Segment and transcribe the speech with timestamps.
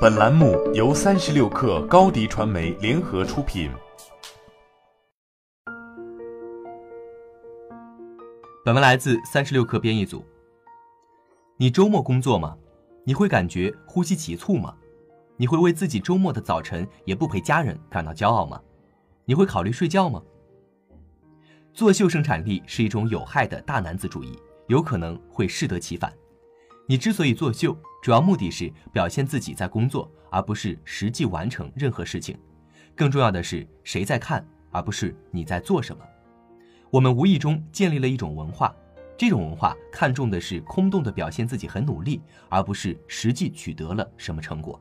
[0.00, 3.68] 本栏目由三十六氪高低传媒联合出品。
[8.64, 10.24] 本文来自三十六氪编译组。
[11.56, 12.56] 你周末工作吗？
[13.02, 14.72] 你会感觉呼吸急促吗？
[15.36, 18.62] 你会为自己周末的早晨也不陪家人感到骄傲吗？
[19.24, 20.22] 你会考虑睡觉吗？
[21.74, 24.38] 作秀生产力是一种有害的大男子主义，
[24.68, 26.12] 有可能会适得其反。
[26.90, 32.34] 你之所以作秀，主要目的是表现自己在工作，而不是实际完成任何事情。
[32.94, 36.02] 更重要的是，谁在看，而不是你在做什么。
[36.88, 38.74] 我们无意中建立了一种文化，
[39.18, 44.80] 这种文化看重的是空洞的表现自己很努力，而不是实际取得了什么成果。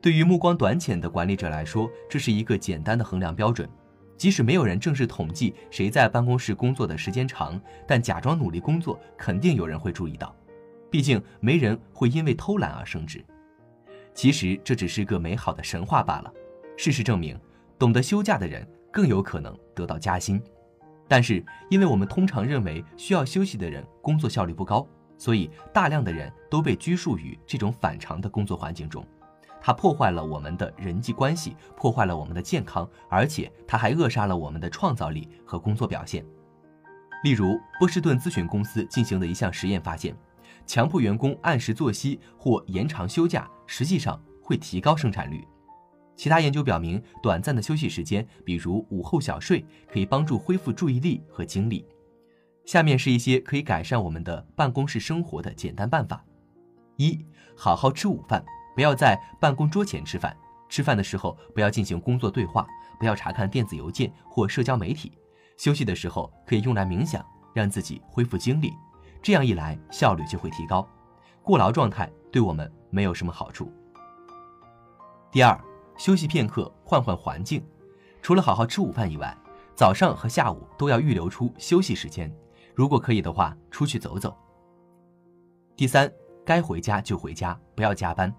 [0.00, 3.68] 对于目光短浅的管理者来说，这是一个简单的衡量标准。
[4.16, 10.32] 即使没有人正式统计谁在办公室工作的时间长，但假装努力工作，肯定有人会注意到。
[10.90, 13.24] 毕竟没人会因为偷懒而升职。
[14.14, 16.32] 其实这只是个美好的神话罢了。
[16.76, 17.38] 事实证明，
[17.78, 20.42] 懂得休假的人更有可能得到加薪。
[21.06, 29.04] 但是，因为我们通常认为需要休息的人工作效率不高，所以大量的人都被拘束于这种反常的工作环境中。
[29.60, 36.24] 它破坏了我们的人际关系，破坏了我们的健康，而且它还扼杀了我们的创造力和工作表现。
[37.24, 40.14] 例如，波士顿咨询公司进行的一项实验发现，
[40.66, 45.46] 强迫员工按时作息或延长休假，实际上会提高生产率。
[46.16, 51.86] 其他研究表明，短暂的休息时间，比如午后小睡，可以帮助恢复注意力和精力。
[52.64, 56.24] 下面是一些可以改善我们的办公室生活的简单办法：
[56.96, 57.24] 一、
[57.56, 58.44] 好好吃午饭。
[58.74, 60.36] 不要在办公桌前吃饭，
[60.68, 62.66] 吃饭的时候不要进行工作对话，
[62.98, 65.12] 不要查看电子邮件或社交媒体。
[65.56, 68.72] 休息的时候可以用来冥想，让自己恢复精力，
[69.22, 70.86] 这样一来效率就会提高。
[71.42, 73.72] 过劳状态对我们没有什么好处。
[75.30, 75.58] 第二，
[75.96, 77.62] 休息片刻，换换环境。
[78.20, 79.36] 除了好好吃午饭以外，
[79.74, 82.34] 早上和下午都要预留出休息时间，
[82.74, 84.36] 如果可以的话，出去走走。
[85.76, 86.12] 第三，
[86.44, 88.34] 该回家就回家，不要加班。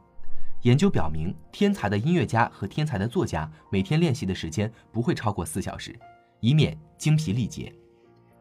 [0.63, 5.97] 研究表明，天才的音乐家和天才的作家每天练习的时间不会超过四小时，
[6.41, 7.73] 以免精疲力竭。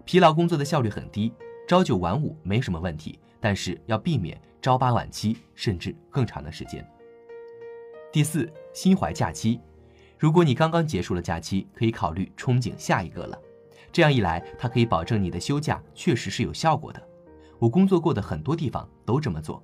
[0.05, 1.33] 疲劳工作的效率很低，
[1.69, 6.83] 朝九晚五没什么问题，但是要避免朝八晚七，甚至更长的时间。
[8.11, 9.61] 第四，心怀假期。
[10.17, 13.39] 如果你刚刚结束了假期，可以考虑憧憬下一个了。
[13.93, 17.03] 这样一来，它可以保证你的休假确实是有效果的。
[17.59, 19.63] 我工作过的很多地方都这么做。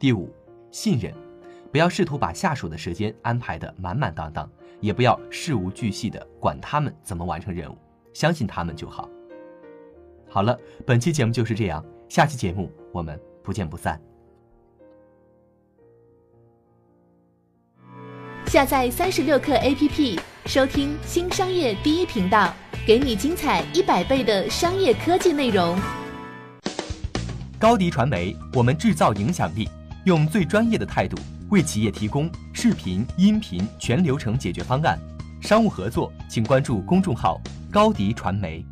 [0.00, 0.34] 第五，
[0.72, 1.14] 信任。
[1.70, 7.78] 不要试图把下属的时间安排得满满当当，也不要事无巨细地管他们怎么完成任务，
[8.12, 9.08] 相信他们就好。
[10.38, 10.56] 好了，
[10.86, 14.00] 本期节目就是这样，下期节目我们不见不散。
[18.46, 22.54] 下载三十六课 APP，收听新商业第一频道，
[22.86, 25.76] 给你精彩一百倍的商业科技内容。
[27.58, 29.68] 高迪传媒，我们制造影响力，
[30.04, 31.18] 用最专业的态度。
[31.50, 34.96] 为企业提供视频、音频全流程解决方案，
[35.40, 37.40] 商务合作请关注公众号
[37.72, 38.64] “高迪传媒”。